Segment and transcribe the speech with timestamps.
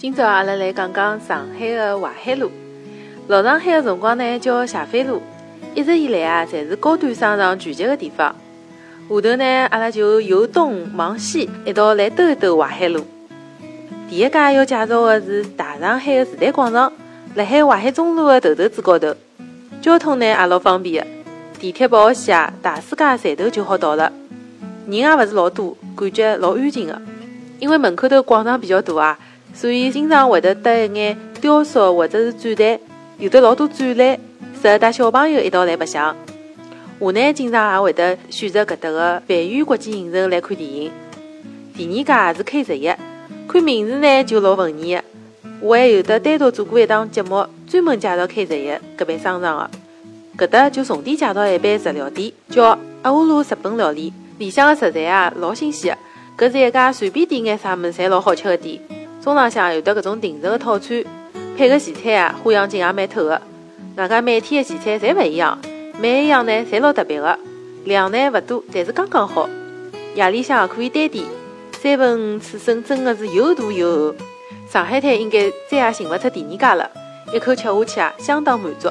[0.00, 2.50] 今朝阿拉来讲讲上海的淮海路。
[3.28, 5.20] 老上海的辰光呢，叫霞飞路，
[5.74, 8.34] 一直以来啊，侪是高端商场聚集的地方。
[9.10, 13.04] 下头呢，阿拉就由东往西一道来兜一兜淮海路。
[14.08, 16.90] 第一家要介绍的是大上海的时代广场，
[17.34, 19.14] 辣海淮海中路的头头子高头，
[19.82, 21.10] 交通呢也老方便的，
[21.58, 24.10] 地铁跑线啊，大世界站头就好到了。
[24.86, 27.02] 人也勿是老多，感觉老安静的。
[27.58, 29.18] 因为门口头广场比较大啊，
[29.52, 32.80] 所以经常会得搭一眼雕塑或者是展台，
[33.18, 34.18] 有的老多展览，
[34.60, 36.16] 适合带小朋友一道来白相。
[36.98, 40.90] 我呢，经常也会得选择搿搭个万源国际影城来看电影。
[41.76, 42.90] 第二家也是 K 十一。
[43.48, 45.02] 看名字呢就老文艺的，
[45.60, 49.70] 我还有得单独做过一档节目，专门介绍 K 十一搿爿商场的。
[50.36, 54.12] 搿搭就重点介绍一爿日料店，叫阿乌鲁日本料理。
[54.38, 55.96] 里向的食材啊老新鲜
[56.36, 58.78] 的，搿是一家随便点眼啥物事侪老好吃的店。
[59.22, 61.04] 中浪向有得搿种定时的套餐，
[61.56, 63.40] 配个前菜啊花样劲也蛮透的。
[63.96, 65.58] 外加每天的前菜侪勿一样，
[66.00, 67.38] 每一样呢侪老特别的，
[67.84, 69.48] 量呢勿多，但是刚刚好。
[70.14, 71.24] 夜里向可以单点。
[71.82, 74.14] 三分刺身真的是又大又厚，
[74.70, 76.90] 上海滩应该再也寻勿出第二家了。
[77.32, 78.90] 一口吃下去啊，相当满足。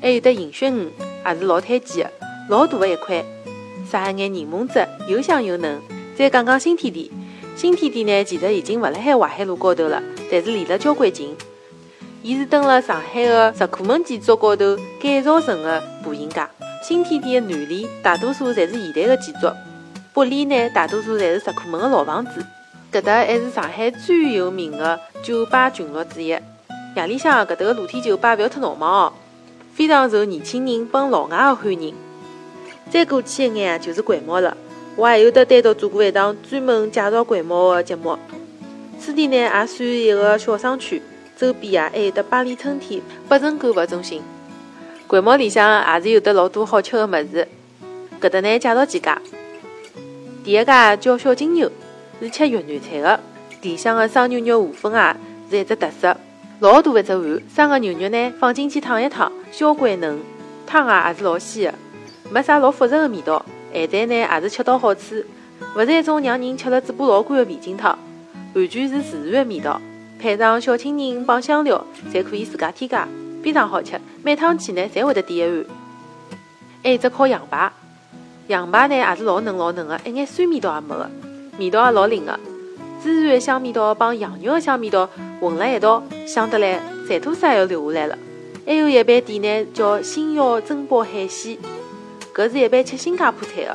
[0.00, 0.88] 还有得银鳕鱼，
[1.24, 2.12] 也是老推荐的，
[2.48, 3.24] 老大的一块，
[3.88, 5.80] 撒一眼柠檬汁，又香又嫩。
[6.16, 7.12] 再讲讲新天地，
[7.56, 11.34] 新天地呢，其实已经勿辣海淮海路高头了，但是离得交关近。
[12.22, 16.46] 伊是登了上海的石库门建筑高头改造成的步行街。
[16.86, 19.48] 新天地的南里大多数侪是现代的建筑。
[20.12, 22.44] 北里呢，大多数侪是石库门的老房子。
[22.92, 26.26] 搿搭还是上海最有名的酒吧群落之一。
[26.26, 29.12] 夜里向搿搭个露天酒吧勿要太闹忙哦，
[29.74, 31.94] 非常受年轻人帮老外的欢迎。
[32.90, 34.54] 再过去一眼，就是掼毛了。
[34.96, 38.18] 我还有得单独做过一档专门介绍掼毛的节目。
[38.98, 41.00] 此地呢，也算一个小商圈，
[41.36, 44.22] 周边啊还有得巴黎春天百城购物中心。
[45.06, 47.46] 掼毛里向也是有得老多好吃的物事。
[48.18, 49.20] 搿搭呢，介绍几家。
[50.42, 51.70] 第一家叫小金牛，
[52.20, 53.20] 是吃越南菜的。
[53.60, 55.14] 里向的生牛肉河粉啊，
[55.50, 56.16] 是一只特色，
[56.60, 60.18] 老大一只碗，生的牛肉呢放进去烫一烫，小关嫩，
[60.66, 61.74] 汤啊也是老鲜的，
[62.30, 63.44] 没啥老复杂的味道。
[63.72, 65.22] 咸菜呢也是恰到好处，
[65.76, 67.98] 勿是一种让人吃了嘴巴老干的味精汤，
[68.54, 69.80] 完全是自然的味道。
[70.18, 73.06] 配上小青柠帮香料，侪可以自家添加，
[73.42, 74.00] 非常好吃。
[74.22, 75.64] 每趟去呢，侪会得点一碗。
[76.82, 77.70] 还有只烤羊排。
[78.48, 81.10] 羊排呢也是老嫩老嫩的，一眼酸味道也没的，
[81.58, 82.38] 味道也老灵的。
[83.04, 85.08] 孜然的香味道帮羊肉的香味道
[85.40, 88.18] 混了一道，香得来馋吐水也要流下来了。
[88.64, 91.58] 还有一爿店呢叫星耀珍宝海鲜，
[92.36, 93.74] 搿是一般吃新加坡菜的，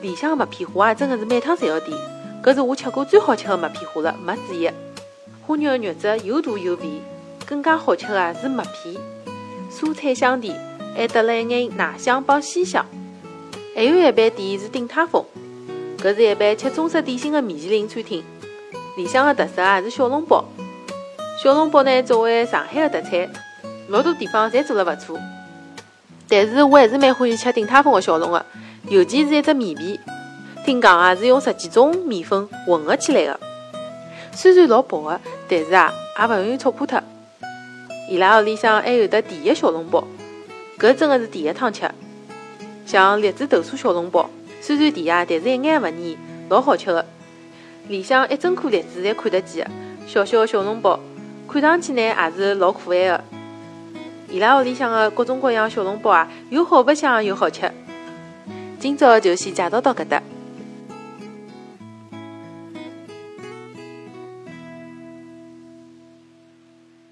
[0.00, 1.94] 里向麦片花啊真的是每趟侪要点。
[2.42, 4.66] 搿是我吃过最好吃的麦片花了，没之一。
[5.46, 7.02] 花肉的肉质又大又肥，
[7.44, 8.96] 更加好吃的是麦片，
[9.70, 10.58] 蔬菜香甜，
[10.96, 12.86] 还得了一眼奶香帮鲜香。
[13.74, 15.22] 还有一爿店是鼎泰丰，
[15.98, 18.24] 搿是一般吃中式点心的米其林餐厅。
[18.96, 20.42] 里向的特色啊是小笼包。
[21.44, 23.30] 小笼包呢作为上海的特产，
[23.88, 25.18] 老多地方侪做了勿错。
[26.28, 28.44] 但是我还是蛮欢喜吃鼎泰丰的小笼的，
[28.88, 30.00] 尤其是一只面皮，
[30.64, 33.40] 听讲啊是用十几种面粉混合起来的。
[34.32, 37.00] 虽然老薄的，但是啊也勿容易戳破脱。
[38.10, 40.04] 伊拉屋里向还有得甜的小笼包，
[40.78, 41.90] 搿真的是第一趟吃。
[42.84, 44.28] 像栗子豆沙小笼包，
[44.60, 47.04] 虽然甜啊，但是一眼也勿腻，老好吃的。
[47.88, 49.70] 里向一整颗栗子侪看得见的，
[50.06, 50.98] 小小的小笼包，
[51.48, 53.24] 看上去呢也是老可爱的。
[54.28, 57.70] 伊拉屋里向的各种各样小笼包啊，又好白相又好吃。
[58.78, 60.22] 今朝就先介绍到搿搭。